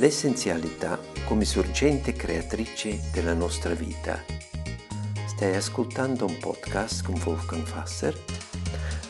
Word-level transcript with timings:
L'essenzialità 0.00 0.98
come 1.26 1.44
sorgente 1.44 2.14
creatrice 2.14 2.98
della 3.12 3.34
nostra 3.34 3.74
vita. 3.74 4.24
Stai 5.26 5.54
ascoltando 5.54 6.24
un 6.24 6.38
podcast 6.38 7.04
con 7.04 7.20
Wolfgang 7.22 7.66
Fasser, 7.66 8.18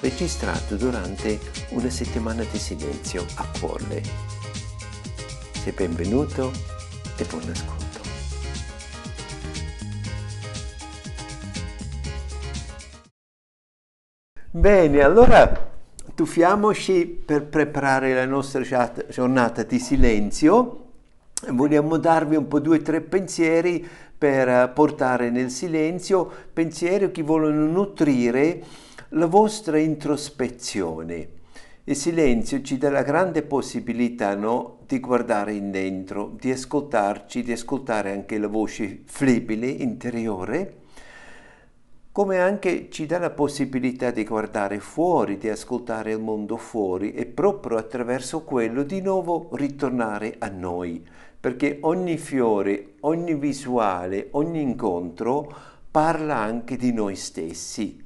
registrato 0.00 0.74
durante 0.74 1.38
una 1.68 1.88
settimana 1.90 2.42
di 2.42 2.58
silenzio 2.58 3.24
a 3.37 3.46
Quolle. 3.60 4.03
Sei 5.63 5.71
benvenuto 5.71 6.50
e 7.17 7.24
buon 7.24 7.49
ascolto. 7.49 8.00
Bene, 14.50 15.03
allora 15.03 15.69
tuffiamoci 16.20 17.06
per 17.06 17.46
preparare 17.46 18.12
la 18.12 18.26
nostra 18.26 18.62
giornata 19.08 19.62
di 19.62 19.78
silenzio. 19.78 20.88
Vogliamo 21.48 21.96
darvi 21.96 22.36
un 22.36 22.46
po' 22.46 22.60
due 22.60 22.76
o 22.76 22.82
tre 22.82 23.00
pensieri 23.00 23.88
per 24.18 24.70
portare 24.74 25.30
nel 25.30 25.48
silenzio, 25.48 26.30
pensieri 26.52 27.10
che 27.10 27.22
vogliono 27.22 27.64
nutrire 27.64 28.62
la 29.10 29.24
vostra 29.24 29.78
introspezione. 29.78 31.28
Il 31.84 31.96
silenzio 31.96 32.60
ci 32.60 32.76
dà 32.76 32.90
la 32.90 33.02
grande 33.02 33.40
possibilità 33.40 34.34
no, 34.34 34.80
di 34.87 35.00
guardare 35.00 35.54
in 35.54 35.70
dentro, 35.70 36.37
di 36.38 36.50
ascoltarci, 36.50 37.42
di 37.42 37.52
ascoltare 37.52 38.12
anche 38.12 38.37
la 38.37 38.48
voce 38.48 39.04
flebile 39.06 39.68
interiore 39.68 40.79
come 42.12 42.38
anche 42.38 42.88
ci 42.91 43.06
dà 43.06 43.19
la 43.19 43.30
possibilità 43.30 44.10
di 44.10 44.24
guardare 44.24 44.80
fuori, 44.80 45.38
di 45.38 45.48
ascoltare 45.48 46.10
il 46.12 46.20
mondo 46.20 46.56
fuori 46.56 47.12
e 47.12 47.24
proprio 47.24 47.78
attraverso 47.78 48.42
quello 48.42 48.82
di 48.82 49.01
nuovo 49.01 49.51
ritornare 49.52 50.34
a 50.38 50.49
noi, 50.49 51.07
perché 51.38 51.79
ogni 51.82 52.18
fiore, 52.18 52.95
ogni 53.01 53.34
visuale, 53.34 54.29
ogni 54.32 54.60
incontro 54.60 55.52
parla 55.88 56.37
anche 56.37 56.76
di 56.76 56.93
noi 56.93 57.15
stessi, 57.15 58.04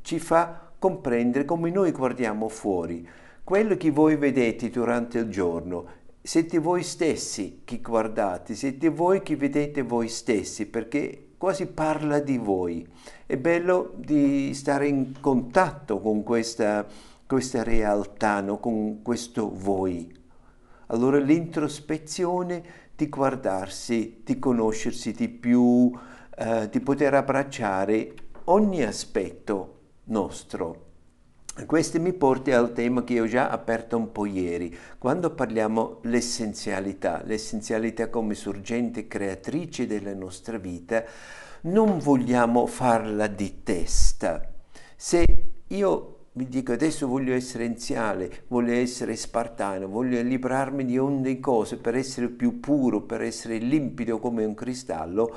ci 0.00 0.18
fa 0.18 0.70
comprendere 0.78 1.44
come 1.44 1.70
noi 1.70 1.92
guardiamo 1.92 2.48
fuori. 2.48 3.06
Quello 3.44 3.76
che 3.76 3.90
voi 3.90 4.16
vedete 4.16 4.70
durante 4.70 5.18
il 5.18 5.28
giorno 5.28 6.00
siete 6.22 6.58
voi 6.58 6.82
stessi 6.82 7.60
che 7.64 7.80
guardate, 7.80 8.54
siete 8.54 8.88
voi 8.88 9.22
che 9.22 9.36
vedete 9.36 9.82
voi 9.82 10.08
stessi, 10.08 10.66
perché 10.66 11.31
quasi 11.42 11.66
parla 11.66 12.20
di 12.20 12.38
voi. 12.38 12.86
È 13.26 13.36
bello 13.36 13.94
di 13.96 14.54
stare 14.54 14.86
in 14.86 15.14
contatto 15.18 15.98
con 15.98 16.22
questa, 16.22 16.86
questa 17.26 17.64
realtà, 17.64 18.40
no? 18.40 18.60
con 18.60 19.02
questo 19.02 19.50
voi. 19.52 20.08
Allora 20.86 21.18
l'introspezione 21.18 22.62
di 22.94 23.08
guardarsi, 23.08 24.20
di 24.24 24.38
conoscersi 24.38 25.10
di 25.10 25.28
più, 25.28 25.90
eh, 26.36 26.68
di 26.68 26.78
poter 26.78 27.14
abbracciare 27.14 28.14
ogni 28.44 28.84
aspetto 28.84 29.78
nostro. 30.04 30.91
Questo 31.66 32.00
mi 32.00 32.14
porta 32.14 32.58
al 32.58 32.72
tema 32.72 33.04
che 33.04 33.20
ho 33.20 33.26
già 33.26 33.50
aperto 33.50 33.98
un 33.98 34.10
po' 34.10 34.24
ieri, 34.24 34.74
quando 34.96 35.34
parliamo 35.34 35.98
l'essenzialità, 36.04 37.20
l'essenzialità 37.24 38.08
come 38.08 38.34
sorgente 38.34 39.06
creatrice 39.06 39.86
della 39.86 40.14
nostra 40.14 40.56
vita, 40.56 41.04
non 41.62 41.98
vogliamo 41.98 42.66
farla 42.66 43.26
di 43.26 43.62
testa. 43.62 44.50
Se 44.96 45.24
io 45.66 46.16
mi 46.32 46.48
dico 46.48 46.72
adesso 46.72 47.06
voglio 47.06 47.34
essere 47.34 47.64
enziale, 47.64 48.44
voglio 48.48 48.72
essere 48.72 49.14
spartano, 49.14 49.88
voglio 49.88 50.22
librarmi 50.22 50.86
di 50.86 50.96
ogni 50.96 51.38
cosa 51.38 51.76
per 51.76 51.96
essere 51.96 52.28
più 52.28 52.60
puro, 52.60 53.02
per 53.02 53.20
essere 53.20 53.58
limpido 53.58 54.18
come 54.20 54.42
un 54.46 54.54
cristallo, 54.54 55.36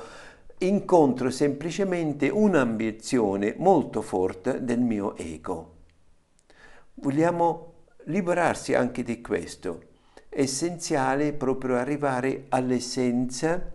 incontro 0.60 1.28
semplicemente 1.28 2.30
un'ambizione 2.30 3.54
molto 3.58 4.00
forte 4.00 4.64
del 4.64 4.80
mio 4.80 5.14
ego 5.18 5.74
Vogliamo 6.98 7.74
liberarsi 8.04 8.72
anche 8.72 9.02
di 9.02 9.20
questo. 9.20 9.82
È 10.30 10.40
essenziale 10.40 11.34
proprio 11.34 11.76
arrivare 11.76 12.46
all'essenza, 12.48 13.70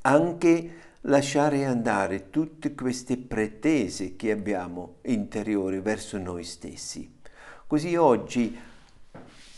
anche 0.00 0.70
lasciare 1.02 1.64
andare 1.64 2.30
tutte 2.30 2.74
queste 2.74 3.16
pretese 3.16 4.16
che 4.16 4.32
abbiamo 4.32 4.96
interiori 5.02 5.78
verso 5.78 6.18
noi 6.18 6.42
stessi. 6.42 7.20
Così 7.64 7.94
oggi 7.94 8.58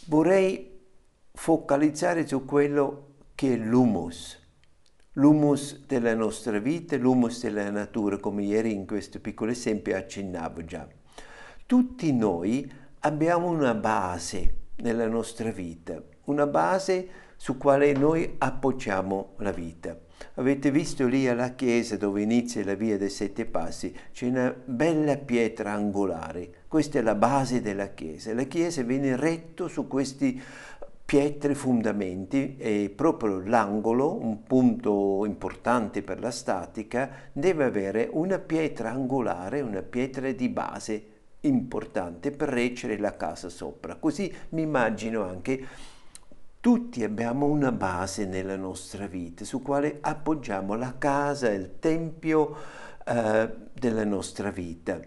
vorrei 0.04 0.78
focalizzare 1.32 2.26
su 2.26 2.44
quello 2.44 3.14
che 3.34 3.54
è 3.54 3.56
l'humus, 3.56 4.38
l'humus 5.12 5.86
della 5.86 6.14
nostra 6.14 6.58
vita, 6.58 6.98
l'humus 6.98 7.40
della 7.40 7.70
natura, 7.70 8.18
come 8.18 8.42
ieri 8.42 8.74
in 8.74 8.86
questo 8.86 9.20
piccolo 9.20 9.52
esempio 9.52 9.96
accennavo 9.96 10.64
già. 10.66 10.86
Tutti 11.68 12.14
noi 12.14 12.66
abbiamo 13.00 13.50
una 13.50 13.74
base 13.74 14.54
nella 14.76 15.06
nostra 15.06 15.50
vita, 15.50 16.02
una 16.24 16.46
base 16.46 17.08
su 17.36 17.58
quale 17.58 17.92
noi 17.92 18.36
appoggiamo 18.38 19.34
la 19.40 19.50
vita. 19.50 19.94
Avete 20.36 20.70
visto 20.70 21.06
lì 21.06 21.28
alla 21.28 21.50
chiesa 21.50 21.98
dove 21.98 22.22
inizia 22.22 22.64
la 22.64 22.72
via 22.72 22.96
dei 22.96 23.10
sette 23.10 23.44
passi, 23.44 23.94
c'è 24.12 24.28
una 24.28 24.50
bella 24.64 25.18
pietra 25.18 25.72
angolare, 25.72 26.64
questa 26.68 27.00
è 27.00 27.02
la 27.02 27.14
base 27.14 27.60
della 27.60 27.88
chiesa. 27.88 28.32
La 28.32 28.44
chiesa 28.44 28.80
viene 28.80 29.14
retto 29.14 29.68
su 29.68 29.86
questi 29.86 30.40
pietre 31.04 31.54
fondamenti 31.54 32.56
e 32.56 32.90
proprio 32.96 33.40
l'angolo, 33.40 34.14
un 34.18 34.42
punto 34.42 35.26
importante 35.26 36.00
per 36.02 36.18
la 36.18 36.30
statica, 36.30 37.10
deve 37.30 37.64
avere 37.64 38.08
una 38.10 38.38
pietra 38.38 38.88
angolare, 38.88 39.60
una 39.60 39.82
pietra 39.82 40.32
di 40.32 40.48
base 40.48 41.16
importante 41.40 42.30
per 42.30 42.48
reggere 42.48 42.98
la 42.98 43.16
casa 43.16 43.48
sopra. 43.48 43.96
Così 43.96 44.34
mi 44.50 44.62
immagino 44.62 45.22
anche 45.24 45.66
tutti 46.60 47.04
abbiamo 47.04 47.46
una 47.46 47.70
base 47.70 48.26
nella 48.26 48.56
nostra 48.56 49.06
vita 49.06 49.44
su 49.44 49.62
quale 49.62 49.98
appoggiamo 50.00 50.74
la 50.74 50.96
casa, 50.98 51.50
il 51.50 51.78
tempio 51.78 52.56
eh, 53.04 53.50
della 53.72 54.04
nostra 54.04 54.50
vita. 54.50 55.00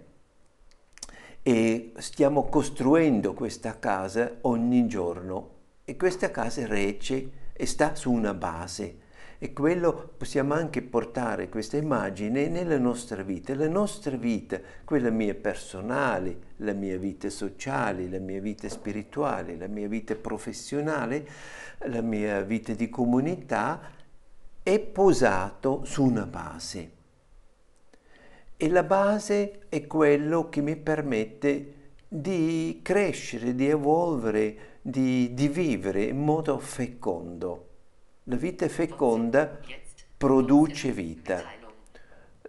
E 1.44 1.92
stiamo 1.98 2.46
costruendo 2.46 3.34
questa 3.34 3.80
casa 3.80 4.38
ogni 4.42 4.88
giorno 4.88 5.50
e 5.84 5.98
questa 5.98 6.32
casa 6.32 6.66
regge 6.66 7.32
e 7.54 7.66
sta 7.66 7.96
su 7.96 8.12
una 8.12 8.34
base 8.34 9.01
e 9.44 9.54
quello 9.54 10.12
possiamo 10.18 10.54
anche 10.54 10.84
portare 10.84 11.50
questa 11.50 11.76
immagine 11.76 12.48
nella 12.48 12.78
nostra 12.78 13.24
vita, 13.24 13.56
la 13.56 13.68
nostra 13.68 14.16
vita, 14.16 14.60
quella 14.86 15.10
mia 15.10 15.34
personale, 15.34 16.38
la 16.58 16.74
mia 16.74 16.96
vita 17.00 17.28
sociale, 17.32 18.08
la 18.08 18.20
mia 18.20 18.40
vita 18.40 18.70
spirituale, 18.70 19.58
la 19.58 19.66
mia 19.66 19.88
vita 19.88 20.14
professionale, 20.14 21.28
la 21.88 22.02
mia 22.02 22.42
vita 22.42 22.74
di 22.74 22.88
comunità 22.92 23.82
è 24.62 24.80
posato 24.80 25.86
su 25.86 26.04
una 26.04 26.28
base. 26.28 26.92
E 28.56 28.70
la 28.70 28.84
base 28.84 29.62
è 29.70 29.88
quello 29.88 30.50
che 30.50 30.62
mi 30.62 30.76
permette 30.76 31.74
di 32.08 32.82
crescere, 32.84 33.56
di 33.56 33.68
evolvere, 33.68 34.78
di, 34.84 35.34
di 35.34 35.48
vivere 35.48 36.04
in 36.04 36.20
modo 36.20 36.60
fecondo. 36.60 37.70
La 38.26 38.36
vita 38.36 38.68
feconda 38.68 39.60
produce 40.16 40.92
vita. 40.92 41.42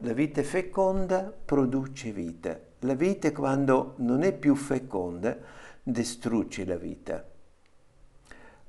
La 0.00 0.12
vita 0.12 0.43
feconda 0.43 1.34
produce 1.44 2.12
vita. 2.12 2.60
La 2.81 2.93
vita 2.93 3.33
quando 3.33 3.94
non 3.97 4.22
è 4.22 4.34
più 4.34 4.55
feconda 4.55 5.34
distrugge 5.83 6.66
la 6.66 6.77
vita. 6.77 7.27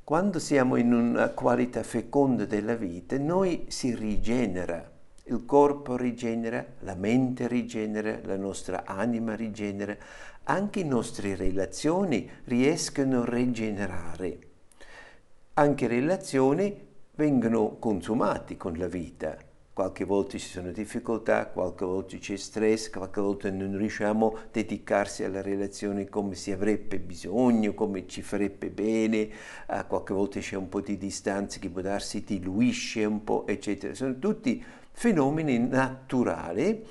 Quando 0.02 0.40
siamo 0.40 0.78
in 0.78 0.94
una 0.94 1.28
qualità 1.32 1.84
feconda 1.84 2.46
della 2.46 2.76
vita, 2.76 3.18
noi 3.18 3.66
si 3.68 3.94
rigenera, 3.94 4.90
il 5.26 5.44
corpo 5.46 5.98
rigenera, 5.98 6.66
la 6.80 6.96
mente 6.96 7.50
rigenera, 7.50 8.18
la 8.24 8.38
nostra 8.38 8.86
anima 8.86 9.36
rigenera, 9.36 9.98
anche 10.44 10.84
le 10.84 10.88
nostre 10.88 11.36
relazioni 11.36 12.32
riescono 12.46 13.24
a 13.24 13.30
rigenerare. 13.30 14.40
Anche 15.56 15.88
relazioni 15.88 16.92
vengono 17.16 17.78
consumati 17.78 18.58
con 18.58 18.74
la 18.76 18.88
vita. 18.88 19.38
Qualche 19.72 20.04
volta 20.04 20.38
ci 20.38 20.48
sono 20.48 20.72
difficoltà, 20.72 21.48
qualche 21.48 21.86
volta 21.86 22.18
c'è 22.18 22.36
stress, 22.36 22.90
qualche 22.90 23.22
volta 23.22 23.52
non 23.52 23.76
riusciamo 23.78 24.36
a 24.36 24.40
dedicarsi 24.52 25.24
alla 25.24 25.42
relazione 25.42 26.10
come 26.10 26.36
si 26.36 26.52
avrebbe 26.52 27.00
bisogno, 27.00 27.74
come 27.74 28.08
ci 28.08 28.22
farebbe 28.22 28.70
bene, 28.70 29.30
uh, 29.68 29.86
qualche 29.88 30.14
volta 30.14 30.40
c'è 30.40 30.56
un 30.56 30.70
po' 30.70 30.82
di 30.82 30.98
distanza 30.98 31.60
che 31.60 31.70
può 31.70 31.82
darsi 31.82 32.24
diluisce 32.24 33.06
un 33.06 33.24
po', 33.24 33.46
eccetera. 33.48 33.96
Sono 33.96 34.18
tutti 34.20 34.64
fenomeni 34.92 35.58
naturali, 35.58 36.86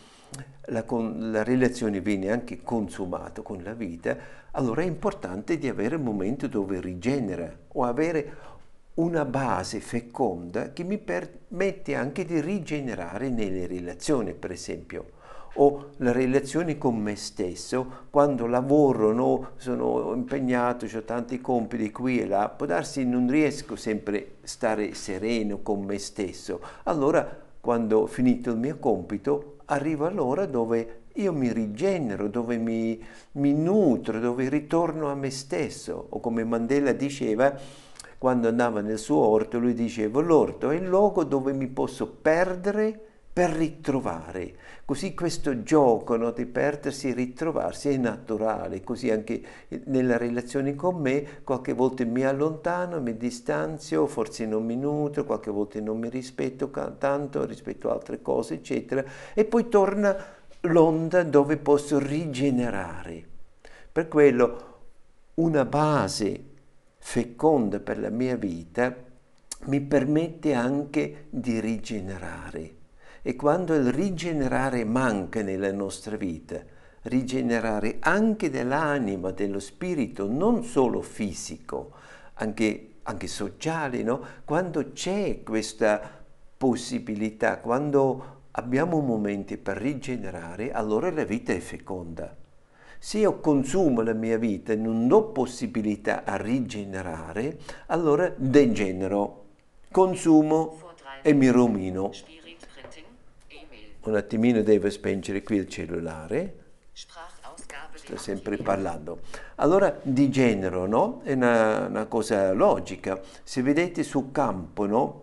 la, 0.67 0.85
con, 0.85 1.31
la 1.31 1.43
relazione 1.43 2.01
viene 2.01 2.31
anche 2.31 2.63
consumata 2.63 3.43
con 3.43 3.63
la 3.63 3.75
vita, 3.75 4.17
allora 4.53 4.83
è 4.83 4.87
importante 4.87 5.57
di 5.57 5.69
avere 5.69 5.97
un 5.97 6.03
momento 6.03 6.47
dove 6.47 6.81
rigenera 6.81 7.51
o 7.69 7.85
avere 7.85 8.51
una 8.94 9.25
base 9.25 9.81
feconda 9.81 10.73
che 10.73 10.85
mi 10.85 10.99
permette 10.99 11.94
anche 11.94 12.25
di 12.25 12.41
rigenerare 12.41 13.31
nelle 13.31 13.67
relazioni, 13.67 14.35
per 14.35 14.50
esempio 14.50 15.21
o 15.55 15.91
la 15.99 16.12
relazione 16.12 16.79
con 16.79 16.97
me 16.97 17.17
stesso, 17.17 18.06
quando 18.11 18.47
lavoro, 18.47 19.12
no, 19.12 19.50
sono 19.56 20.15
impegnato, 20.15 20.87
ho 20.87 21.03
tanti 21.03 21.41
compiti 21.41 21.91
qui 21.91 22.21
e 22.21 22.27
là, 22.27 22.49
può 22.49 22.67
darsi 22.67 23.05
non 23.05 23.29
riesco 23.29 23.77
sempre 23.77 24.37
a 24.43 24.47
stare 24.47 24.95
sereno 24.95 25.61
con 25.61 25.85
me 25.85 25.99
stesso. 25.99 26.61
Allora, 26.85 27.41
quando 27.61 28.00
ho 28.00 28.06
finito 28.06 28.50
il 28.50 28.56
mio 28.56 28.79
compito, 28.79 29.56
arriva 29.67 30.11
l'ora 30.11 30.47
dove 30.47 31.00
io 31.15 31.33
mi 31.35 31.53
rigenero, 31.53 32.29
dove 32.29 32.56
mi, 32.56 33.00
mi 33.33 33.53
nutro, 33.53 34.19
dove 34.19 34.49
ritorno 34.49 35.11
a 35.11 35.15
me 35.15 35.31
stesso. 35.31 36.06
O 36.09 36.21
come 36.21 36.43
Mandela 36.45 36.93
diceva, 36.93 37.55
quando 38.23 38.47
andava 38.47 38.83
nel 38.83 39.01
suo 39.01 39.17
orto, 39.17 39.59
lui 39.59 39.75
diceva, 39.75 40.21
l'orto 40.21 40.71
è 40.71 40.77
il 40.77 40.87
luogo 40.87 41.25
dove 41.25 41.53
mi 41.53 41.67
posso 41.67 42.07
perdere 42.07 42.97
per 43.33 43.51
ritrovare. 43.51 44.55
Così 44.85 45.13
questo 45.13 45.65
gioco 45.65 46.15
no, 46.15 46.31
di 46.31 46.47
perdersi 46.47 47.09
e 47.09 47.15
ritrovarsi 47.15 47.89
è 47.89 47.97
naturale, 47.97 48.85
così 48.85 49.11
anche 49.11 49.43
nella 49.87 50.19
relazione 50.19 50.77
con 50.77 51.01
me 51.01 51.43
qualche 51.43 51.73
volta 51.73 52.05
mi 52.05 52.23
allontano, 52.23 53.01
mi 53.01 53.17
distanzio, 53.17 54.07
forse 54.07 54.47
non 54.47 54.65
mi 54.65 54.77
nutro, 54.77 55.25
qualche 55.25 55.51
volta 55.51 55.81
non 55.81 55.99
mi 55.99 56.09
rispetto 56.09 56.71
tanto 56.99 57.45
rispetto 57.45 57.91
altre 57.91 58.23
cose, 58.23 58.55
eccetera, 58.55 59.05
e 59.35 59.45
poi 59.45 59.69
torna 59.69 60.17
l'onda 60.61 61.25
dove 61.25 61.57
posso 61.57 61.99
rigenerare. 61.99 63.25
Per 63.91 64.07
quello 64.07 64.71
una 65.35 65.65
base 65.65 66.51
feconda 67.04 67.81
per 67.81 67.99
la 67.99 68.10
mia 68.10 68.37
vita 68.37 68.94
mi 69.64 69.81
permette 69.81 70.54
anche 70.54 71.26
di 71.28 71.58
rigenerare 71.58 72.76
e 73.22 73.34
quando 73.34 73.75
il 73.75 73.93
rigenerare 73.93 74.84
manca 74.84 75.43
nella 75.43 75.72
nostra 75.72 76.16
vita, 76.16 76.62
rigenerare 77.02 77.96
anche 78.00 78.50
dell'anima, 78.50 79.31
dello 79.31 79.58
spirito, 79.58 80.26
non 80.26 80.64
solo 80.64 81.02
fisico, 81.02 81.93
anche, 82.34 82.94
anche 83.02 83.26
sociale, 83.26 84.02
no? 84.02 84.25
quando 84.44 84.93
c'è 84.93 85.43
questa 85.43 86.00
possibilità, 86.56 87.58
quando 87.58 88.43
abbiamo 88.52 89.00
momenti 89.00 89.56
per 89.58 89.76
rigenerare, 89.76 90.72
allora 90.72 91.10
la 91.10 91.25
vita 91.25 91.52
è 91.52 91.58
feconda. 91.58 92.42
Se 93.04 93.19
io 93.19 93.40
consumo 93.40 94.00
la 94.02 94.12
mia 94.12 94.38
vita 94.38 94.72
e 94.72 94.76
non 94.76 95.08
do 95.08 95.25
possibilità 95.25 96.22
a 96.22 96.37
rigenerare, 96.37 97.58
allora 97.87 98.32
degenero, 98.37 99.46
consumo 99.90 100.78
e 101.20 101.32
mi 101.32 101.49
rovino 101.49 102.12
un 104.04 104.14
attimino 104.14 104.62
devo 104.62 104.88
spengere 104.88 105.43
qui 105.43 105.56
il 105.56 105.69
cellulare. 105.69 106.54
Sto 106.93 108.16
sempre 108.16 108.56
parlando. 108.56 109.22
Allora, 109.56 109.99
di 110.00 110.31
genere, 110.31 110.87
no? 110.87 111.22
È 111.25 111.32
una, 111.32 111.87
una 111.87 112.06
cosa 112.06 112.52
logica. 112.52 113.20
Se 113.43 113.62
vedete 113.62 114.04
sul 114.04 114.31
campo, 114.31 114.87
no? 114.87 115.22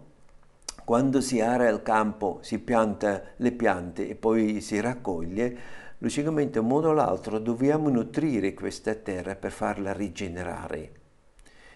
Quando 0.83 1.21
si 1.21 1.39
ara 1.39 1.69
il 1.69 1.81
campo, 1.81 2.39
si 2.41 2.59
pianta 2.59 3.21
le 3.37 3.51
piante 3.53 4.09
e 4.09 4.15
poi 4.15 4.59
si 4.59 4.81
raccoglie, 4.81 5.57
logicamente 5.99 6.59
in 6.59 6.65
modo 6.65 6.89
o 6.89 6.93
l'altro 6.93 7.39
dobbiamo 7.39 7.89
nutrire 7.89 8.53
questa 8.53 8.95
terra 8.95 9.35
per 9.35 9.51
farla 9.51 9.93
rigenerare. 9.93 10.91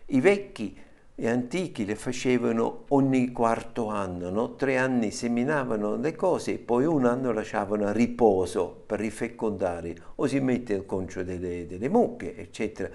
I 0.07 0.19
vecchi 0.19 0.77
gli 1.15 1.27
antichi 1.27 1.85
le 1.85 1.95
facevano 1.95 2.85
ogni 2.89 3.31
quarto 3.31 3.87
anno, 3.87 4.29
no? 4.31 4.55
tre 4.55 4.77
anni 4.77 5.11
seminavano 5.11 5.95
le 5.95 6.15
cose 6.15 6.53
e 6.53 6.57
poi 6.57 6.85
un 6.85 7.05
anno 7.05 7.31
lasciavano 7.31 7.85
a 7.85 7.91
riposo 7.91 8.83
per 8.85 8.99
rifecondare 8.99 9.95
o 10.15 10.25
si 10.25 10.39
mette 10.39 10.73
il 10.73 10.87
concio 10.87 11.23
delle, 11.23 11.67
delle 11.67 11.89
mucche, 11.89 12.35
eccetera. 12.35 12.89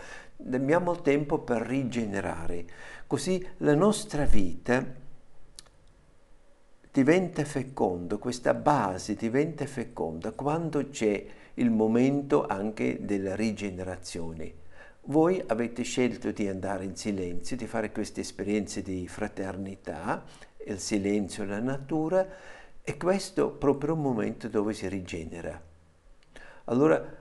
Abbiamo 0.51 0.93
il 0.93 1.03
tempo 1.03 1.39
per 1.39 1.63
rigenerare. 1.63 2.65
Così 3.07 3.47
la 3.59 3.75
nostra 3.75 4.25
vita 4.25 4.85
diventa 6.93 7.45
feconda, 7.45 8.17
questa 8.17 8.55
base 8.55 9.15
diventa 9.15 9.67
feconda 9.67 10.33
quando 10.33 10.89
c'è 10.91 11.27
il 11.55 11.71
momento 11.71 12.47
anche 12.47 12.99
della 13.01 13.35
rigenerazione. 13.35 14.67
Voi 15.03 15.43
avete 15.47 15.83
scelto 15.83 16.31
di 16.33 16.49
andare 16.49 16.85
in 16.85 16.95
silenzio, 16.95 17.57
di 17.57 17.67
fare 17.67 17.93
queste 17.93 18.21
esperienze 18.21 18.83
di 18.83 19.09
fraternità, 19.09 20.25
il 20.67 20.79
silenzio, 20.79 21.45
la 21.45 21.61
natura, 21.61 22.27
e 22.83 22.97
questo 22.97 23.51
proprio 23.51 23.95
un 23.95 24.03
momento 24.03 24.49
dove 24.49 24.75
si 24.75 24.87
rigenera. 24.89 25.61
Allora, 26.65 27.17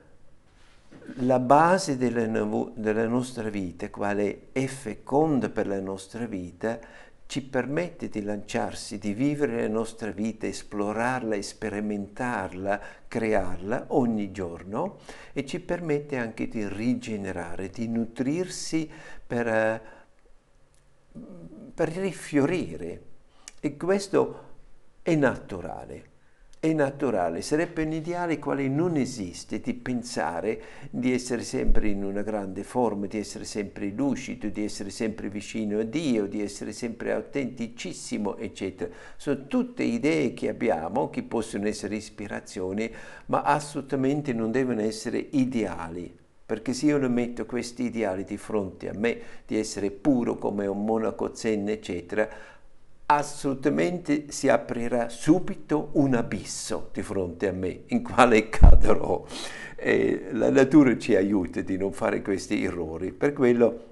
la 1.19 1.39
base 1.39 1.97
della, 1.97 2.25
della 2.73 3.07
nostra 3.07 3.49
vita, 3.49 3.89
quale 3.89 4.47
è 4.51 4.65
feconda 4.65 5.49
per 5.49 5.67
la 5.67 5.79
nostra 5.79 6.25
vita, 6.25 6.79
ci 7.27 7.41
permette 7.44 8.07
di 8.09 8.24
lanciarsi, 8.24 8.97
di 8.97 9.13
vivere 9.13 9.62
la 9.62 9.68
nostra 9.68 10.12
vita, 10.12 10.47
esplorarla, 10.47 11.39
sperimentarla, 11.41 12.81
crearla 13.07 13.85
ogni 13.89 14.31
giorno 14.31 15.00
e 15.33 15.45
ci 15.45 15.59
permette 15.59 16.18
anche 16.18 16.47
di 16.47 16.68
rigenerare, 16.68 17.69
di 17.69 17.88
nutrirsi 17.89 18.89
per, 19.27 19.47
eh, 19.47 19.81
per 21.74 21.89
rifiorire. 21.89 23.01
E 23.59 23.75
questo 23.75 24.44
è 25.01 25.13
naturale 25.15 26.15
è 26.69 26.73
naturale, 26.73 27.41
sarebbe 27.41 27.83
un 27.83 27.93
ideale 27.93 28.39
quale 28.39 28.67
non 28.67 28.95
esiste 28.95 29.59
di 29.59 29.73
pensare 29.73 30.61
di 30.89 31.13
essere 31.13 31.43
sempre 31.43 31.87
in 31.87 32.03
una 32.03 32.21
grande 32.21 32.63
forma, 32.63 33.07
di 33.07 33.17
essere 33.17 33.45
sempre 33.45 33.89
lucido, 33.89 34.47
di 34.49 34.63
essere 34.63 34.89
sempre 34.89 35.29
vicino 35.29 35.79
a 35.79 35.83
Dio, 35.83 36.27
di 36.27 36.41
essere 36.41 36.71
sempre 36.71 37.13
autenticissimo, 37.13 38.37
eccetera. 38.37 38.93
Sono 39.15 39.47
tutte 39.47 39.83
idee 39.83 40.33
che 40.33 40.49
abbiamo, 40.49 41.09
che 41.09 41.23
possono 41.23 41.67
essere 41.67 41.95
ispirazioni, 41.95 42.91
ma 43.27 43.41
assolutamente 43.41 44.33
non 44.33 44.51
devono 44.51 44.81
essere 44.81 45.17
ideali. 45.31 46.15
Perché 46.45 46.71
se 46.73 46.85
io 46.85 46.97
non 46.97 47.11
metto 47.11 47.45
questi 47.45 47.83
ideali 47.83 48.23
di 48.23 48.37
fronte 48.37 48.87
a 48.87 48.93
me, 48.97 49.19
di 49.45 49.57
essere 49.57 49.92
puro 49.92 50.37
come 50.37 50.65
un 50.65 50.85
monaco 50.85 51.35
zen, 51.35 51.68
eccetera, 51.68 52.30
assolutamente 53.07 54.31
si 54.31 54.49
aprirà 54.49 55.07
subito 55.09 55.90
un 55.94 56.14
abisso 56.14 56.90
di 56.92 57.02
fronte 57.02 57.47
a 57.47 57.52
me 57.54 57.83
in 57.87 58.04
quale 58.04 58.49
cadrò. 58.49 59.23
E 59.76 60.30
la 60.31 60.49
natura 60.49 60.97
ci 60.97 61.16
aiuta 61.16 61.61
di 61.61 61.78
non 61.78 61.94
fare 61.94 62.21
questi 62.21 62.64
errori. 62.64 63.11
Per 63.14 63.33
quello 63.33 63.85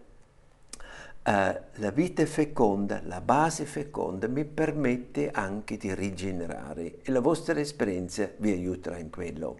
eh, 1.24 1.62
la 1.74 1.92
vita 1.92 2.26
feconda, 2.26 3.02
la 3.06 3.22
base 3.22 3.66
feconda 3.66 4.28
mi 4.28 4.44
permette 4.46 5.32
anche 5.32 5.78
di 5.78 5.94
rigenerare 5.94 7.00
e 7.02 7.12
la 7.12 7.22
vostra 7.22 7.60
esperienza 7.60 8.30
vi 8.38 8.52
aiuterà 8.52 8.98
in 8.98 9.10
quello. 9.10 9.58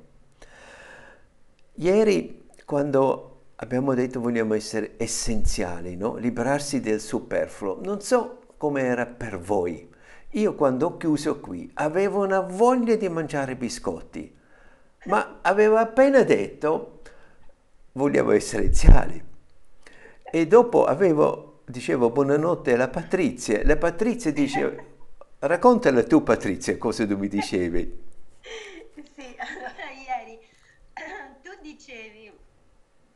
Ieri 1.76 2.44
quando 2.66 3.32
abbiamo 3.58 3.94
detto 3.94 4.20
vogliamo 4.20 4.54
essere 4.54 4.94
essenziali, 4.98 5.96
no? 5.96 6.16
liberarsi 6.16 6.82
del 6.82 7.00
superfluo, 7.00 7.80
non 7.82 8.02
so 8.02 8.40
come 8.58 8.82
era 8.82 9.06
per 9.06 9.40
voi. 9.40 9.94
Io 10.32 10.56
quando 10.56 10.88
ho 10.88 10.98
chiuso 10.98 11.40
qui 11.40 11.70
avevo 11.76 12.24
una 12.24 12.42
voglia 12.42 12.96
di 12.96 13.08
mangiare 13.08 13.56
biscotti, 13.56 14.36
ma 15.06 15.40
avevo 15.42 15.78
appena 15.78 16.24
detto 16.24 17.02
vogliamo 17.94 18.32
essere 18.32 18.74
ziali. 18.74 19.24
E 20.24 20.48
dopo 20.48 20.84
avevo, 20.84 21.62
dicevo 21.66 22.10
buonanotte 22.10 22.74
alla 22.74 22.90
Patrizia. 22.90 23.62
La 23.64 23.78
Patrizia 23.78 24.32
dice, 24.34 24.86
raccontala 25.40 26.04
tu 26.04 26.24
Patrizia 26.24 26.78
cosa 26.78 27.06
tu 27.08 27.18
mi 27.18 27.30
dicevi. 27.30 28.04
Sì, 29.16 29.36
allora 29.38 29.90
ieri 29.96 30.40
tu 31.42 31.52
dicevi 31.62 32.32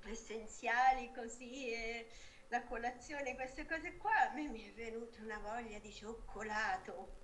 essenziali 0.10 1.10
così. 1.14 1.72
E 1.72 2.06
la 2.50 2.64
colazione, 2.64 3.36
queste 3.36 3.66
cose 3.66 3.98
qua, 3.98 4.30
a 4.30 4.34
me 4.34 4.48
mi 4.48 4.68
è 4.68 4.74
venuta 4.74 5.22
una 5.22 5.40
voglia 5.40 5.80
di 5.80 5.92
cioccolato. 5.92 7.18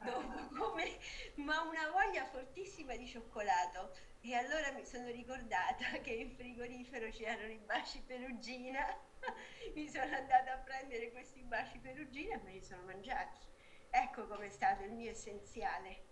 Dopo, 0.00 0.54
come, 0.56 0.96
ma 1.36 1.60
una 1.62 1.90
voglia 1.90 2.24
fortissima 2.26 2.94
di 2.94 3.06
cioccolato. 3.06 3.92
E 4.20 4.34
allora 4.34 4.70
mi 4.72 4.84
sono 4.84 5.08
ricordata 5.08 5.84
che 6.02 6.10
in 6.10 6.30
frigorifero 6.30 7.10
c'erano 7.10 7.50
i 7.50 7.58
baci 7.58 8.00
perugina. 8.06 8.86
mi 9.74 9.88
sono 9.88 10.14
andata 10.14 10.52
a 10.52 10.58
prendere 10.58 11.10
questi 11.10 11.42
baci 11.42 11.78
perugina 11.78 12.34
e 12.34 12.42
me 12.44 12.52
li 12.52 12.62
sono 12.62 12.82
mangiati. 12.82 13.46
Ecco 13.90 14.28
com'è 14.28 14.50
stato 14.50 14.84
il 14.84 14.92
mio 14.92 15.10
essenziale. 15.10 16.04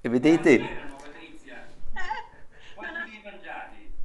E 0.00 0.08
vedete... 0.08 0.58
Erano, 0.58 0.96
Patrizia? 0.96 1.66
Eh? 1.66 2.74
Quanti 2.74 3.10
li 3.10 3.16
hai 3.16 3.22
mangiati? 3.22 3.95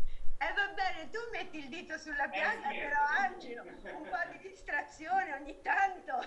Eh 0.41 0.53
va 0.55 0.73
bene, 0.73 1.09
tu 1.11 1.19
metti 1.31 1.59
il 1.59 1.69
dito 1.69 1.97
sulla 1.99 2.27
pianta, 2.27 2.69
però 2.69 2.97
Angelo, 3.29 3.61
un 3.61 4.09
po' 4.09 4.25
di 4.31 4.49
distrazione 4.49 5.37
ogni 5.39 5.55
tanto. 5.61 6.17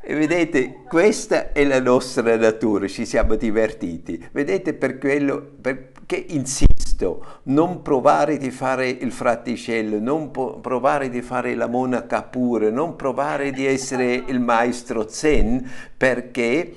E 0.00 0.14
vedete, 0.14 0.84
questa 0.86 1.50
è 1.50 1.64
la 1.64 1.80
nostra 1.80 2.36
natura, 2.36 2.86
ci 2.86 3.04
siamo 3.04 3.34
divertiti. 3.34 4.24
Vedete 4.30 4.74
per 4.74 4.98
quello, 4.98 5.40
perché 5.60 6.14
insisto, 6.28 7.40
non 7.44 7.82
provare 7.82 8.38
di 8.38 8.52
fare 8.52 8.88
il 8.88 9.10
fraticello, 9.10 9.98
non 9.98 10.30
provare 10.30 11.08
di 11.10 11.22
fare 11.22 11.54
la 11.56 11.66
monaca 11.66 12.22
pure, 12.22 12.70
non 12.70 12.94
provare 12.94 13.50
di 13.50 13.66
essere 13.66 14.14
il 14.14 14.38
maestro 14.38 15.08
zen, 15.08 15.68
perché 15.96 16.72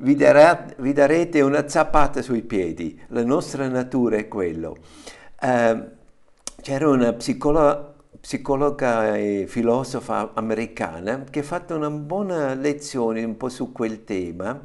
vi, 0.00 0.14
darà, 0.14 0.66
vi 0.78 0.92
darete 0.92 1.42
una 1.42 1.68
zappata 1.68 2.22
sui 2.22 2.42
piedi. 2.42 2.98
La 3.08 3.24
nostra 3.24 3.68
natura 3.68 4.16
è 4.16 4.26
quello. 4.26 4.76
Uh, 5.40 5.88
c'era 6.60 6.88
una 6.88 7.12
psicologa, 7.12 7.94
psicologa 8.20 9.16
e 9.16 9.44
filosofa 9.46 10.32
americana 10.34 11.22
che 11.30 11.40
ha 11.40 11.44
fatto 11.44 11.76
una 11.76 11.90
buona 11.90 12.54
lezione 12.54 13.22
un 13.22 13.36
po' 13.36 13.48
su 13.48 13.70
quel 13.70 14.02
tema 14.02 14.60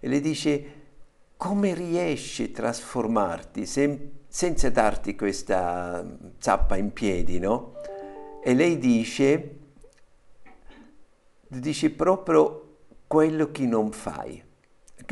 e 0.00 0.08
le 0.08 0.20
dice 0.20 0.64
come 1.36 1.74
riesci 1.74 2.42
a 2.42 2.48
trasformarti 2.48 3.66
sen- 3.66 4.10
senza 4.26 4.68
darti 4.68 5.14
questa 5.14 6.04
zappa 6.38 6.76
in 6.76 6.92
piedi, 6.92 7.38
no? 7.38 7.74
E 8.42 8.52
lei 8.52 8.78
dice, 8.78 9.58
dice 11.46 11.90
proprio 11.90 12.78
quello 13.06 13.52
che 13.52 13.64
non 13.64 13.92
fai, 13.92 14.42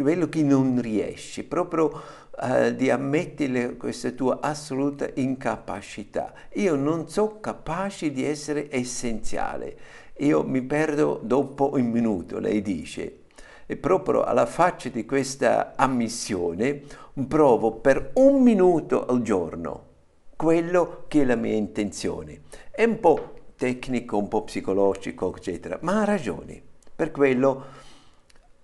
quello 0.02 0.28
che 0.28 0.42
non 0.42 0.80
riesci, 0.80 1.44
proprio 1.44 2.02
uh, 2.40 2.70
di 2.70 2.90
ammettere 2.90 3.76
questa 3.76 4.10
tua 4.10 4.38
assoluta 4.40 5.08
incapacità. 5.14 6.32
Io 6.54 6.74
non 6.74 7.08
sono 7.08 7.40
capace 7.40 8.10
di 8.10 8.24
essere 8.24 8.68
essenziale, 8.70 9.76
io 10.18 10.42
mi 10.44 10.62
perdo 10.62 11.20
dopo 11.22 11.70
un 11.74 11.90
minuto, 11.90 12.38
lei 12.38 12.62
dice. 12.62 13.18
E 13.66 13.76
proprio 13.76 14.22
alla 14.24 14.46
faccia 14.46 14.90
di 14.90 15.06
questa 15.06 15.72
ammissione 15.74 16.82
provo 17.26 17.72
per 17.72 18.10
un 18.14 18.42
minuto 18.42 19.06
al 19.06 19.22
giorno 19.22 19.92
quello 20.36 21.04
che 21.08 21.22
è 21.22 21.24
la 21.24 21.36
mia 21.36 21.54
intenzione. 21.54 22.42
È 22.70 22.84
un 22.84 23.00
po' 23.00 23.32
tecnico, 23.56 24.18
un 24.18 24.28
po' 24.28 24.44
psicologico, 24.44 25.34
eccetera, 25.34 25.78
ma 25.82 26.02
ha 26.02 26.04
ragione. 26.04 26.60
Per 26.94 27.10
quello 27.10 27.64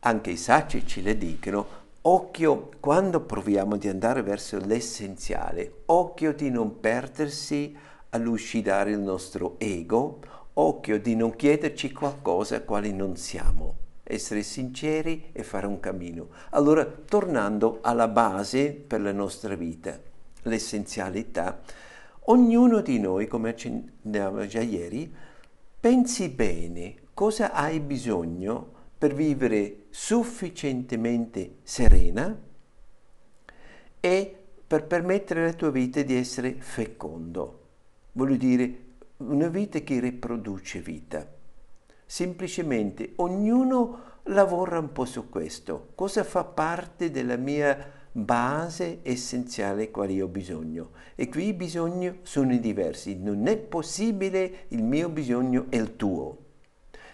anche 0.00 0.30
i 0.30 0.36
saggi 0.36 0.86
ce 0.86 1.00
le 1.00 1.16
dicono 1.16 1.80
Occhio 2.02 2.70
quando 2.80 3.20
proviamo 3.20 3.76
di 3.76 3.86
andare 3.86 4.22
verso 4.22 4.56
l'essenziale, 4.56 5.82
occhio 5.86 6.32
di 6.32 6.48
non 6.48 6.80
perdersi 6.80 7.76
a 8.08 8.16
lucidare 8.16 8.92
il 8.92 9.00
nostro 9.00 9.56
ego, 9.58 10.20
occhio 10.54 10.98
di 10.98 11.14
non 11.14 11.36
chiederci 11.36 11.92
qualcosa 11.92 12.62
quali 12.62 12.94
non 12.94 13.16
siamo, 13.16 13.74
essere 14.02 14.42
sinceri 14.42 15.28
e 15.32 15.42
fare 15.42 15.66
un 15.66 15.78
cammino. 15.78 16.28
Allora, 16.52 16.86
tornando 16.86 17.80
alla 17.82 18.08
base 18.08 18.72
per 18.72 19.02
la 19.02 19.12
nostra 19.12 19.54
vita, 19.54 20.00
l'essenzialità, 20.44 21.60
ognuno 22.24 22.80
di 22.80 22.98
noi, 22.98 23.26
come 23.26 23.50
accennavo 23.50 24.46
già 24.46 24.62
ieri, 24.62 25.14
pensi 25.78 26.30
bene 26.30 26.94
cosa 27.12 27.52
hai 27.52 27.78
bisogno 27.78 28.78
per 29.00 29.14
vivere 29.14 29.84
sufficientemente 29.88 31.60
serena 31.62 32.38
e 33.98 34.36
per 34.66 34.84
permettere 34.84 35.40
alla 35.40 35.54
tua 35.54 35.70
vita 35.70 36.02
di 36.02 36.14
essere 36.14 36.56
fecondo. 36.58 37.68
Voglio 38.12 38.36
dire, 38.36 38.78
una 39.16 39.48
vita 39.48 39.78
che 39.78 40.00
riproduce 40.00 40.80
vita. 40.80 41.26
Semplicemente 42.04 43.12
ognuno 43.16 44.18
lavora 44.24 44.78
un 44.78 44.92
po' 44.92 45.06
su 45.06 45.30
questo. 45.30 45.92
Cosa 45.94 46.22
fa 46.22 46.44
parte 46.44 47.10
della 47.10 47.36
mia 47.36 47.90
base 48.12 48.98
essenziale 49.00 49.90
quale 49.90 50.20
ho 50.20 50.28
bisogno? 50.28 50.90
E 51.14 51.30
qui 51.30 51.46
i 51.46 51.54
bisogni 51.54 52.18
sono 52.20 52.54
diversi. 52.54 53.16
Non 53.16 53.46
è 53.46 53.56
possibile 53.56 54.66
il 54.68 54.82
mio 54.82 55.08
bisogno 55.08 55.68
e 55.70 55.78
il 55.78 55.96
tuo 55.96 56.39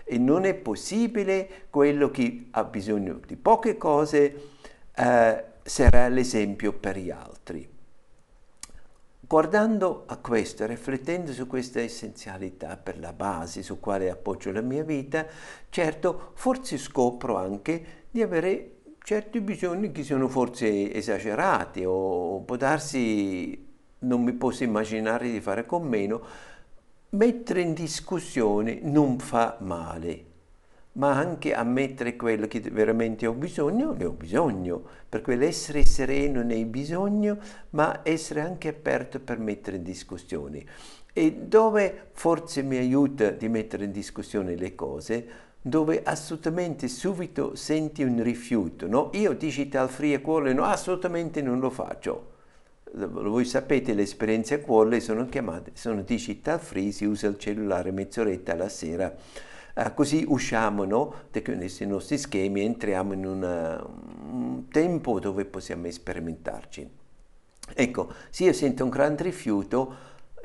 e 0.09 0.19
non 0.19 0.45
è 0.45 0.55
possibile 0.55 1.67
quello 1.69 2.13
che 2.13 2.47
ha 2.53 2.63
bisogno 2.63 3.19
di 3.27 3.35
poche 3.35 3.77
cose 3.77 4.51
eh, 4.95 5.45
sarà 5.65 6.07
l'esempio 6.07 6.73
per 6.73 6.97
gli 6.97 7.11
altri. 7.11 7.69
Guardando 9.19 10.05
a 10.07 10.19
questo, 10.19 10.65
riflettendo 10.65 11.33
su 11.33 11.49
questa 11.49 11.81
essenzialità 11.81 12.77
per 12.77 13.01
la 13.01 13.13
base 13.13 13.65
su 13.65 13.81
quale 13.81 14.09
appoggio 14.09 14.53
la 14.53 14.61
mia 14.61 14.85
vita, 14.85 15.27
certo 15.71 16.31
forse 16.35 16.79
scopro 16.79 17.37
anche 17.37 18.05
di 18.09 18.23
avere 18.23 18.77
certi 19.03 19.41
bisogni 19.41 19.91
che 19.91 20.05
sono 20.05 20.29
forse 20.29 20.93
esagerati 20.93 21.83
o 21.85 22.43
può 22.43 22.55
darsi 22.55 23.67
non 23.99 24.23
mi 24.23 24.33
posso 24.35 24.63
immaginare 24.63 25.29
di 25.29 25.41
fare 25.41 25.67
con 25.67 25.83
meno, 25.83 26.23
Mettere 27.17 27.63
in 27.63 27.73
discussione 27.73 28.79
non 28.83 29.19
fa 29.19 29.57
male, 29.61 30.25
ma 30.93 31.15
anche 31.15 31.55
ammettere 31.55 32.15
quello 32.15 32.47
che 32.47 32.61
veramente 32.61 33.27
ho 33.27 33.33
bisogno, 33.33 33.95
ne 33.95 34.05
ho 34.05 34.11
bisogno, 34.11 34.83
per 35.09 35.23
quell'essere 35.23 35.87
sereno 35.87 36.43
nei 36.43 36.67
bisogni, 36.67 37.35
ma 37.71 38.01
essere 38.03 38.43
anche 38.43 38.69
aperto 38.69 39.19
per 39.19 39.39
mettere 39.39 39.79
in 39.79 39.83
discussione. 39.83 40.63
E 41.15 41.33
dove 41.33 42.09
forse 42.13 42.61
mi 42.61 42.77
aiuta 42.77 43.31
di 43.31 43.49
mettere 43.49 43.85
in 43.87 43.93
discussione 43.93 44.55
le 44.55 44.75
cose, 44.75 45.27
dove 45.63 46.03
assolutamente 46.03 46.87
subito 46.87 47.55
senti 47.55 48.03
un 48.03 48.23
rifiuto, 48.23 48.87
no? 48.87 49.09
Io 49.15 49.33
digital 49.33 49.89
free 49.89 50.17
e 50.17 50.21
cuore, 50.21 50.53
no, 50.53 50.65
assolutamente 50.65 51.41
non 51.41 51.61
lo 51.61 51.71
faccio 51.71 52.35
voi 52.93 53.45
sapete 53.45 53.95
le 53.95 54.03
esperienze 54.03 54.55
a 54.55 54.61
cuore 54.61 55.01
sono 55.01 55.27
chiamate, 55.27 55.73
sono 55.75 56.03
digital 56.03 56.61
free, 56.61 56.93
si 56.93 57.05
usa 57.05 57.27
il 57.27 57.39
cellulare 57.39 57.91
mezz'oretta 57.91 58.53
alla 58.53 58.69
sera, 58.69 59.15
uh, 59.75 59.95
così 59.95 60.25
usciamo 60.27 60.85
no, 60.85 61.15
dai 61.31 61.43
nostri 61.81 62.17
schemi 62.17 62.61
e 62.61 62.65
entriamo 62.65 63.13
in 63.13 63.27
una, 63.27 63.85
un 63.85 64.69
tempo 64.69 65.19
dove 65.19 65.45
possiamo 65.45 65.91
sperimentarci. 65.91 66.89
Ecco, 67.75 68.13
se 68.31 68.45
io 68.45 68.53
sento 68.53 68.85
un 68.85 68.91
grande 68.91 69.25
rifiuto, 69.25 69.95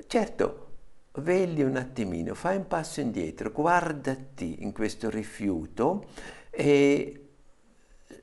certo, 0.08 0.68
vegli 1.16 1.62
un 1.62 1.76
attimino, 1.76 2.34
fai 2.34 2.58
un 2.58 2.68
passo 2.68 3.00
indietro, 3.00 3.52
guardati 3.52 4.64
in 4.64 4.72
questo 4.72 5.10
rifiuto 5.10 6.06
e 6.50 7.28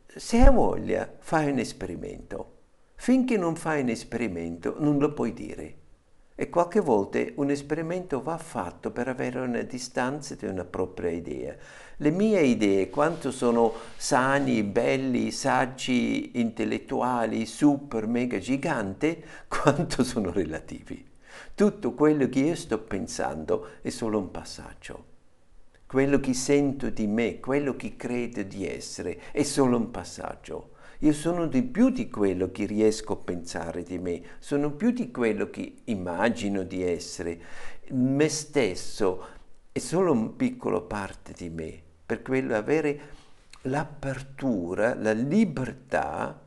se 0.06 0.40
hai 0.40 0.52
voglia 0.52 1.08
fai 1.18 1.50
un 1.50 1.58
esperimento 1.58 2.56
Finché 3.00 3.36
non 3.36 3.54
fai 3.54 3.82
un 3.82 3.90
esperimento 3.90 4.74
non 4.80 4.98
lo 4.98 5.14
puoi 5.14 5.32
dire. 5.32 5.76
E 6.34 6.50
qualche 6.50 6.80
volta 6.80 7.20
un 7.36 7.48
esperimento 7.48 8.20
va 8.22 8.36
fatto 8.36 8.90
per 8.90 9.06
avere 9.08 9.38
una 9.38 9.62
distanza 9.62 10.34
di 10.34 10.46
una 10.46 10.64
propria 10.64 11.10
idea. 11.10 11.56
Le 11.96 12.10
mie 12.10 12.42
idee, 12.42 12.90
quanto 12.90 13.30
sono 13.30 13.72
sani, 13.96 14.62
belli, 14.64 15.30
saggi, 15.30 16.38
intellettuali, 16.40 17.46
super, 17.46 18.06
mega, 18.06 18.38
gigante, 18.38 19.22
quanto 19.48 20.02
sono 20.02 20.30
relativi. 20.32 21.02
Tutto 21.54 21.92
quello 21.94 22.28
che 22.28 22.40
io 22.40 22.56
sto 22.56 22.78
pensando 22.78 23.68
è 23.80 23.90
solo 23.90 24.18
un 24.18 24.30
passaggio. 24.30 25.04
Quello 25.86 26.18
che 26.20 26.34
sento 26.34 26.90
di 26.90 27.06
me, 27.06 27.38
quello 27.38 27.74
che 27.76 27.96
credo 27.96 28.42
di 28.42 28.66
essere, 28.66 29.20
è 29.30 29.44
solo 29.44 29.76
un 29.76 29.90
passaggio. 29.90 30.72
Io 31.02 31.12
sono 31.12 31.46
di 31.46 31.62
più 31.62 31.90
di 31.90 32.10
quello 32.10 32.50
che 32.50 32.66
riesco 32.66 33.12
a 33.12 33.16
pensare 33.16 33.84
di 33.84 33.98
me, 33.98 34.20
sono 34.40 34.72
più 34.72 34.90
di 34.90 35.12
quello 35.12 35.48
che 35.48 35.82
immagino 35.84 36.64
di 36.64 36.82
essere. 36.82 37.40
Me 37.90 38.28
stesso 38.28 39.26
è 39.70 39.78
solo 39.78 40.10
una 40.10 40.30
piccola 40.30 40.80
parte 40.80 41.32
di 41.36 41.50
me, 41.50 41.80
per 42.04 42.22
quello 42.22 42.56
avere 42.56 43.00
l'apertura, 43.62 44.96
la 44.96 45.12
libertà 45.12 46.40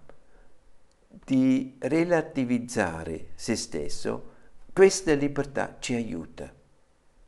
di 1.08 1.78
relativizzare 1.80 3.28
se 3.36 3.56
stesso, 3.56 4.32
questa 4.74 5.14
libertà 5.14 5.78
ci 5.80 5.94
aiuta. 5.94 6.54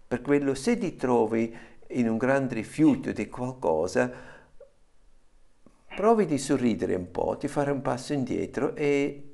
Per 0.08 0.22
quello 0.22 0.54
se 0.56 0.78
ti 0.78 0.98
trovi 0.98 1.56
in 1.92 2.10
un 2.10 2.18
grande 2.18 2.56
rifiuto 2.56 3.14
di 3.14 3.30
qualcosa, 3.30 4.12
provi 5.96 6.26
di 6.26 6.38
sorridere 6.38 6.96
un 6.96 7.12
po', 7.12 7.38
di 7.40 7.48
fare 7.48 7.72
un 7.72 7.82
passo 7.82 8.14
indietro 8.14 8.76
e 8.76 9.30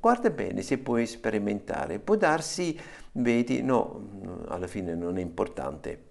guarda 0.00 0.30
bene 0.30 0.62
se 0.62 0.78
puoi 0.78 1.06
sperimentare. 1.06 1.98
Può 1.98 2.16
darsi, 2.16 2.78
vedi, 3.12 3.62
no, 3.62 4.44
alla 4.48 4.66
fine 4.66 4.94
non 4.94 5.18
è 5.18 5.20
importante. 5.20 6.04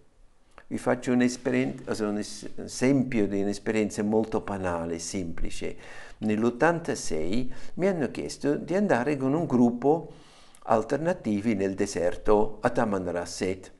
Vi 0.67 0.77
faccio 0.77 1.11
un, 1.11 1.21
un 1.21 2.17
esempio 2.17 3.27
di 3.27 3.41
un'esperienza 3.41 4.01
molto 4.03 4.41
banale, 4.41 4.97
semplice. 4.97 5.75
Nell'86 6.19 7.53
mi 7.75 7.87
hanno 7.87 8.09
chiesto 8.09 8.55
di 8.55 8.73
andare 8.73 9.15
con 9.17 9.33
un 9.33 9.45
gruppo 9.45 10.11
alternativi 10.63 11.53
nel 11.53 11.75
deserto 11.75 12.57
a 12.61 12.69
Tamanrasset. 12.71 13.74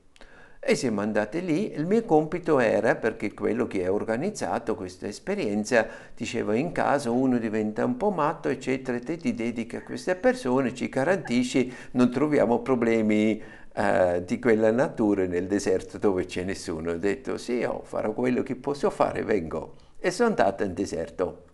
E 0.68 0.74
siamo 0.74 1.00
andati 1.00 1.44
lì, 1.44 1.72
il 1.74 1.86
mio 1.86 2.02
compito 2.02 2.58
era, 2.58 2.96
perché 2.96 3.32
quello 3.32 3.68
che 3.68 3.86
ha 3.86 3.92
organizzato 3.92 4.74
questa 4.74 5.06
esperienza 5.06 5.86
diceva 6.12 6.56
in 6.56 6.72
caso 6.72 7.12
uno 7.12 7.38
diventa 7.38 7.84
un 7.84 7.96
po' 7.96 8.10
matto, 8.10 8.48
eccetera, 8.48 8.98
te 8.98 9.16
ti 9.16 9.32
dedichi 9.32 9.76
a 9.76 9.84
queste 9.84 10.16
persone, 10.16 10.74
ci 10.74 10.88
garantisci, 10.88 11.72
non 11.92 12.10
troviamo 12.10 12.62
problemi 12.62 13.40
eh, 13.74 14.24
di 14.26 14.40
quella 14.40 14.72
natura 14.72 15.24
nel 15.26 15.46
deserto 15.46 15.98
dove 15.98 16.24
c'è 16.24 16.42
nessuno. 16.42 16.90
Ho 16.90 16.96
detto 16.96 17.38
sì, 17.38 17.62
oh, 17.62 17.82
farò 17.84 18.12
quello 18.12 18.42
che 18.42 18.56
posso 18.56 18.90
fare, 18.90 19.22
vengo. 19.22 19.76
E 20.00 20.10
sono 20.10 20.30
andato 20.30 20.64
in 20.64 20.74
deserto. 20.74 21.44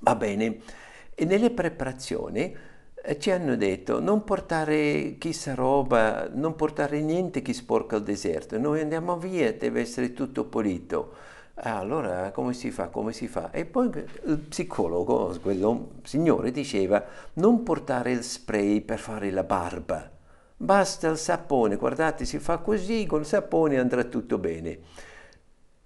Va 0.00 0.14
bene. 0.14 0.56
E 1.14 1.26
nelle 1.26 1.50
preparazioni 1.50 2.56
ci 3.16 3.30
hanno 3.30 3.56
detto 3.56 4.00
non 4.00 4.22
portare 4.22 5.16
chissà 5.18 5.54
roba, 5.54 6.28
non 6.30 6.54
portare 6.56 7.00
niente 7.00 7.40
che 7.40 7.54
sporca 7.54 7.96
il 7.96 8.02
deserto, 8.02 8.58
noi 8.58 8.80
andiamo 8.80 9.16
via, 9.16 9.52
deve 9.54 9.80
essere 9.80 10.12
tutto 10.12 10.44
pulito. 10.44 11.14
Ah, 11.54 11.78
allora 11.78 12.30
come 12.32 12.52
si 12.52 12.70
fa, 12.70 12.88
come 12.88 13.12
si 13.12 13.26
fa? 13.26 13.50
E 13.50 13.64
poi 13.64 13.90
il 14.26 14.38
psicologo, 14.38 15.36
quello 15.40 15.92
signore, 16.02 16.50
diceva 16.50 17.02
non 17.34 17.62
portare 17.62 18.12
il 18.12 18.22
spray 18.22 18.82
per 18.82 18.98
fare 18.98 19.30
la 19.30 19.42
barba, 19.42 20.10
basta 20.56 21.08
il 21.08 21.16
sapone, 21.16 21.76
guardate 21.76 22.24
si 22.26 22.38
fa 22.38 22.58
così, 22.58 23.06
con 23.06 23.20
il 23.20 23.26
sapone 23.26 23.78
andrà 23.78 24.04
tutto 24.04 24.38
bene. 24.38 24.78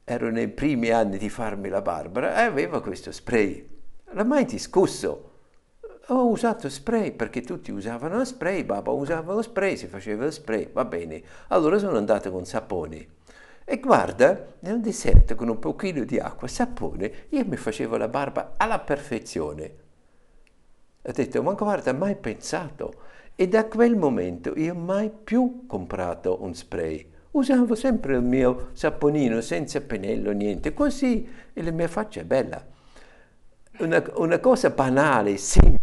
Ero 0.05 0.31
nei 0.31 0.49
primi 0.49 0.91
anni 0.91 1.17
di 1.17 1.31
farmi 1.31 1.69
la 1.69 1.81
barba 1.81 2.37
e 2.37 2.43
aveva 2.43 2.83
questo 2.83 3.13
spray, 3.13 3.67
l'ha 4.11 4.25
mai 4.25 4.45
discusso 4.45 5.31
ho 6.09 6.27
usato 6.27 6.69
spray 6.69 7.13
perché 7.13 7.43
tutti 7.43 7.71
usavano 7.71 8.17
lo 8.17 8.25
spray, 8.25 8.65
babà 8.65 8.91
usava 8.91 9.35
lo 9.35 9.43
spray, 9.43 9.77
si 9.77 9.87
faceva 9.87 10.25
lo 10.25 10.31
spray, 10.31 10.69
va 10.73 10.85
bene. 10.85 11.23
Allora 11.49 11.79
sono 11.79 11.97
andato 11.97 12.31
con 12.31 12.45
sapone. 12.45 13.21
E 13.65 13.79
guarda, 13.79 14.55
nel 14.61 14.81
deserto 14.81 15.37
con 15.37 15.49
un 15.49 15.59
pochino 15.61 16.05
di 16.05 16.19
acqua, 16.19 16.49
sapone, 16.49 17.27
io 17.29 17.45
mi 17.47 17.57
facevo 17.57 17.97
la 17.97 18.09
barba 18.09 18.55
alla 18.57 18.81
perfezione. 18.81 19.75
Ho 21.03 21.13
detto, 21.13 21.43
ma 21.43 21.53
guarda, 21.53 21.93
mai 21.93 22.17
pensato. 22.17 22.95
E 23.37 23.49
da 23.49 23.67
quel 23.67 23.97
momento 23.97 24.59
io 24.59 24.75
mai 24.75 25.11
più 25.11 25.65
comprato 25.67 26.43
un 26.43 26.55
spray. 26.55 27.11
Usavo 27.31 27.75
sempre 27.75 28.17
il 28.17 28.23
mio 28.23 28.71
saponino 28.73 29.41
senza 29.41 29.81
pennello, 29.81 30.33
niente, 30.33 30.75
così 30.75 31.27
e 31.53 31.63
la 31.63 31.71
mia 31.71 31.89
faccia 31.89 32.21
è 32.21 32.25
bella 32.25 32.71
una, 33.79 34.03
una 34.17 34.39
cosa 34.39 34.71
banale, 34.71 35.37
semplice, 35.37 35.82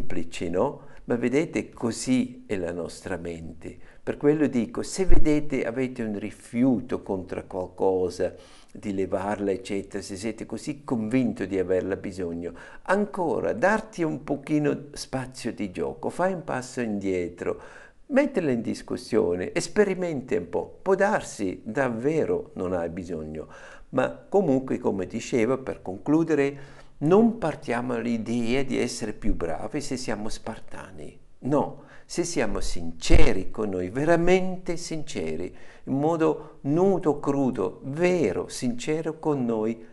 no? 0.49 0.87
Ma 1.05 1.15
vedete, 1.15 1.69
così 1.69 2.43
è 2.45 2.55
la 2.55 2.71
nostra 2.71 3.17
mente. 3.17 3.77
Per 4.03 4.17
quello 4.17 4.47
dico, 4.47 4.83
se 4.83 5.05
vedete, 5.05 5.65
avete 5.65 6.03
un 6.03 6.17
rifiuto 6.19 7.01
contro 7.01 7.45
qualcosa, 7.47 8.35
di 8.71 8.93
levarla, 8.93 9.51
eccetera, 9.51 10.03
se 10.03 10.15
siete 10.15 10.45
così 10.45 10.83
convinti 10.83 11.47
di 11.47 11.57
averla 11.57 11.95
bisogno, 11.95 12.53
ancora 12.83 13.53
darti 13.53 14.03
un 14.03 14.23
pochino 14.23 14.85
spazio 14.91 15.51
di 15.51 15.71
gioco, 15.71 16.09
fai 16.09 16.33
un 16.33 16.43
passo 16.43 16.81
indietro, 16.81 17.61
mettila 18.07 18.51
in 18.51 18.61
discussione, 18.61 19.53
esperimenti 19.53 20.35
un 20.35 20.49
po', 20.49 20.79
può 20.81 20.95
darsi 20.95 21.61
davvero 21.63 22.51
non 22.53 22.73
hai 22.73 22.89
bisogno, 22.89 23.47
ma 23.89 24.25
comunque, 24.29 24.77
come 24.77 25.07
dicevo, 25.07 25.57
per 25.63 25.81
concludere, 25.81 26.77
non 26.99 27.37
partiamo 27.37 27.93
dall'idea 27.93 28.63
di 28.63 28.77
essere 28.79 29.13
più 29.13 29.35
bravi 29.35 29.81
se 29.81 29.97
siamo 29.97 30.29
spartani. 30.29 31.17
No, 31.41 31.83
se 32.05 32.23
siamo 32.23 32.59
sinceri 32.59 33.51
con 33.51 33.69
noi, 33.69 33.89
veramente 33.89 34.75
sinceri, 34.75 35.55
in 35.83 35.97
modo 35.97 36.57
nudo, 36.61 37.19
crudo, 37.19 37.79
vero, 37.83 38.49
sincero 38.49 39.19
con 39.19 39.45
noi, 39.45 39.85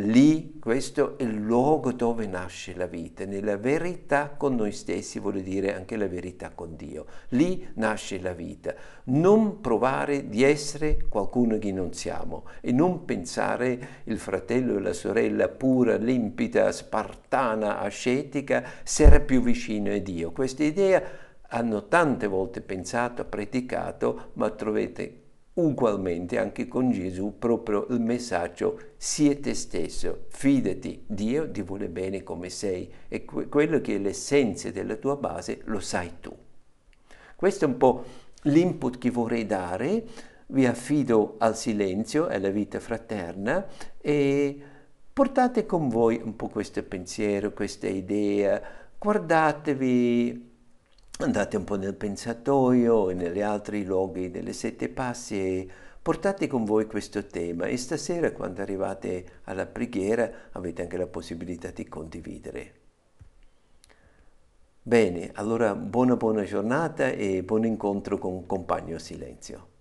Lì 0.00 0.58
questo 0.60 1.16
è 1.16 1.22
il 1.22 1.36
luogo 1.36 1.90
dove 1.90 2.26
nasce 2.26 2.74
la 2.74 2.84
vita, 2.84 3.24
nella 3.24 3.56
verità 3.56 4.28
con 4.28 4.54
noi 4.54 4.72
stessi 4.72 5.18
vuol 5.18 5.40
dire 5.40 5.74
anche 5.74 5.96
la 5.96 6.06
verità 6.06 6.50
con 6.50 6.76
Dio. 6.76 7.06
Lì 7.28 7.66
nasce 7.76 8.20
la 8.20 8.34
vita. 8.34 8.74
Non 9.04 9.62
provare 9.62 10.28
di 10.28 10.42
essere 10.42 11.06
qualcuno 11.08 11.56
che 11.56 11.72
non 11.72 11.94
siamo 11.94 12.44
e 12.60 12.72
non 12.72 13.06
pensare 13.06 14.02
il 14.04 14.18
fratello 14.18 14.76
e 14.76 14.80
la 14.80 14.92
sorella 14.92 15.48
pura, 15.48 15.96
limpida, 15.96 16.70
spartana, 16.72 17.78
ascetica, 17.78 18.64
sarà 18.82 19.20
più 19.20 19.40
vicino 19.40 19.90
a 19.90 19.98
Dio. 19.98 20.30
Questa 20.30 20.62
idea 20.62 21.02
hanno 21.48 21.88
tante 21.88 22.26
volte 22.26 22.60
pensato, 22.60 23.24
predicato, 23.24 24.32
ma 24.34 24.50
trovate 24.50 25.24
ugualmente 25.56 26.38
anche 26.38 26.68
con 26.68 26.90
Gesù 26.90 27.38
proprio 27.38 27.86
il 27.90 28.00
messaggio 28.00 28.78
sii 28.96 29.40
te 29.40 29.54
stesso, 29.54 30.24
fidati, 30.28 31.04
Dio 31.06 31.50
ti 31.50 31.62
vuole 31.62 31.88
bene 31.88 32.22
come 32.22 32.50
sei 32.50 32.90
e 33.08 33.24
que- 33.24 33.48
quello 33.48 33.80
che 33.80 33.94
è 33.96 33.98
l'essenza 33.98 34.70
della 34.70 34.96
tua 34.96 35.16
base 35.16 35.60
lo 35.64 35.80
sai 35.80 36.12
tu. 36.20 36.34
Questo 37.34 37.64
è 37.64 37.68
un 37.68 37.76
po' 37.76 38.04
l'input 38.42 38.98
che 38.98 39.10
vorrei 39.10 39.46
dare, 39.46 40.04
vi 40.48 40.66
affido 40.66 41.36
al 41.38 41.56
silenzio 41.56 42.28
e 42.28 42.34
alla 42.36 42.50
vita 42.50 42.78
fraterna 42.78 43.66
e 44.00 44.60
portate 45.12 45.64
con 45.64 45.88
voi 45.88 46.20
un 46.22 46.36
po' 46.36 46.48
questo 46.48 46.82
pensiero, 46.82 47.52
questa 47.52 47.88
idea, 47.88 48.60
guardatevi 48.98 50.55
andate 51.18 51.56
un 51.56 51.64
po' 51.64 51.76
nel 51.76 51.94
pensatoio 51.94 53.08
e 53.10 53.14
negli 53.14 53.40
altri 53.40 53.84
luoghi 53.84 54.30
delle 54.30 54.52
sette 54.52 54.88
passi 54.88 55.38
e 55.38 55.68
portate 56.02 56.46
con 56.46 56.64
voi 56.64 56.86
questo 56.86 57.24
tema 57.26 57.66
e 57.66 57.76
stasera 57.76 58.32
quando 58.32 58.60
arrivate 58.60 59.40
alla 59.44 59.66
preghiera 59.66 60.30
avete 60.52 60.82
anche 60.82 60.96
la 60.96 61.06
possibilità 61.06 61.70
di 61.70 61.88
condividere. 61.88 62.74
Bene, 64.82 65.30
allora 65.34 65.74
buona 65.74 66.16
buona 66.16 66.44
giornata 66.44 67.08
e 67.08 67.42
buon 67.42 67.64
incontro 67.64 68.18
con 68.18 68.46
Compagno 68.46 68.98
Silenzio. 68.98 69.74